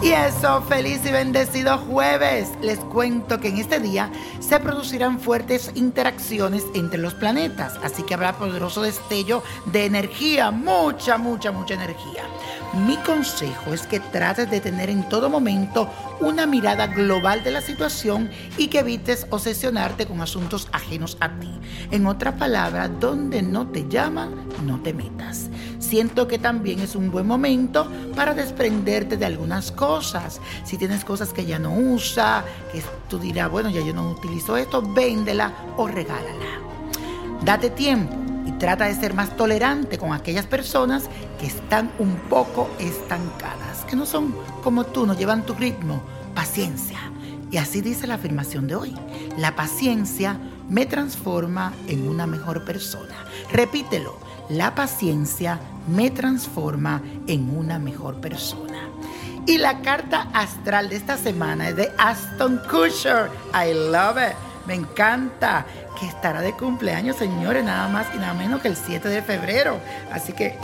[0.00, 2.50] Y eso, feliz y bendecido jueves.
[2.62, 8.14] Les cuento que en este día se producirán fuertes interacciones entre los planetas, así que
[8.14, 12.22] habrá poderoso destello de energía, mucha, mucha, mucha energía.
[12.74, 15.90] Mi consejo es que trates de tener en todo momento
[16.20, 21.50] una mirada global de la situación y que evites obsesionarte con asuntos ajenos a ti.
[21.90, 24.34] En otra palabra, donde no te llaman,
[24.66, 25.48] no te metas.
[25.78, 30.40] Siento que también es un buen momento para desprenderte de algunas cosas.
[30.64, 34.58] Si tienes cosas que ya no usa, que tú dirás, bueno, ya yo no utilizo
[34.58, 36.60] esto, véndela o regálala.
[37.42, 38.27] Date tiempo
[38.58, 41.04] trata de ser más tolerante con aquellas personas
[41.40, 46.02] que están un poco estancadas, que no son como tú, no llevan tu ritmo.
[46.34, 46.98] Paciencia.
[47.50, 48.94] Y así dice la afirmación de hoy.
[49.38, 53.14] La paciencia me transforma en una mejor persona.
[53.50, 54.18] Repítelo.
[54.48, 58.88] La paciencia me transforma en una mejor persona.
[59.46, 63.30] Y la carta astral de esta semana es de Aston Kutcher.
[63.54, 64.47] I love it.
[64.68, 65.64] Me encanta
[65.98, 69.80] que estará de cumpleaños, señores, nada más y nada menos que el 7 de febrero.
[70.12, 70.58] Así que,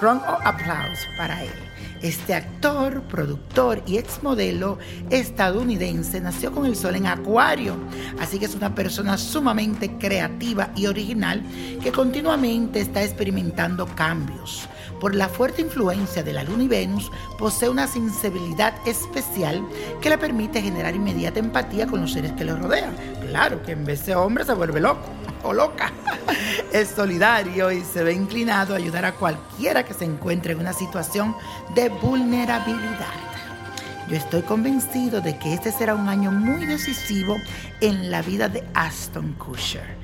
[0.00, 1.65] round of applause para él.
[2.02, 4.78] Este actor, productor y exmodelo
[5.10, 7.76] estadounidense nació con el sol en Acuario,
[8.20, 11.42] así que es una persona sumamente creativa y original
[11.82, 14.68] que continuamente está experimentando cambios.
[15.00, 19.62] Por la fuerte influencia de la Luna y Venus, posee una sensibilidad especial
[20.00, 22.94] que le permite generar inmediata empatía con los seres que le rodean.
[23.28, 25.04] Claro que en vez de hombre se vuelve loco
[25.46, 25.92] o loca.
[26.72, 30.72] Es solidario y se ve inclinado a ayudar a cualquiera que se encuentre en una
[30.72, 31.34] situación
[31.74, 33.14] de vulnerabilidad.
[34.08, 37.36] Yo estoy convencido de que este será un año muy decisivo
[37.80, 39.96] en la vida de Aston Kutcher.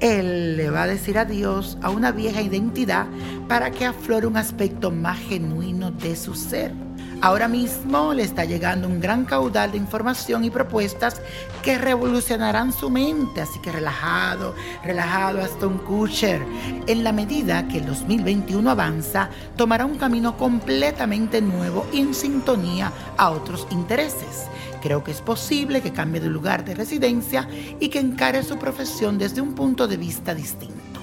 [0.00, 3.06] Él le va a decir adiós a una vieja identidad
[3.48, 6.87] para que aflore un aspecto más genuino de su ser.
[7.20, 11.20] Ahora mismo le está llegando un gran caudal de información y propuestas
[11.62, 14.54] que revolucionarán su mente, así que relajado,
[14.84, 16.40] relajado hasta un Kutcher.
[16.86, 22.92] En la medida que el 2021 avanza, tomará un camino completamente nuevo y en sintonía
[23.16, 24.46] a otros intereses.
[24.80, 27.48] Creo que es posible que cambie de lugar de residencia
[27.80, 31.00] y que encare su profesión desde un punto de vista distinto.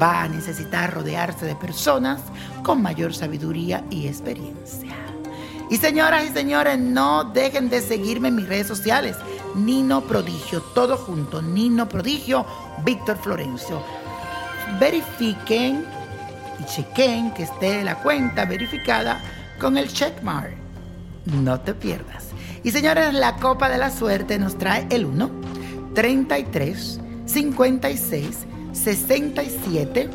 [0.00, 2.22] Va a necesitar rodearse de personas
[2.62, 5.09] con mayor sabiduría y experiencia.
[5.70, 9.16] Y señoras y señores, no dejen de seguirme en mis redes sociales.
[9.54, 11.40] Nino Prodigio, todo junto.
[11.40, 12.44] Nino Prodigio,
[12.84, 13.80] Víctor Florencio.
[14.80, 15.84] Verifiquen
[16.58, 19.20] y chequen que esté la cuenta verificada
[19.60, 20.56] con el checkmark.
[21.26, 22.26] No te pierdas.
[22.64, 25.30] Y señores, la copa de la suerte nos trae el 1,
[25.94, 28.38] 33, 56,
[28.72, 30.10] 67,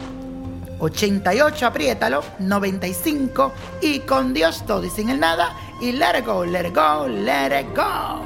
[0.80, 6.46] 88, apriétalo, 95 y con Dios todo y sin el nada y let it go,
[6.46, 8.22] let it go, let it go.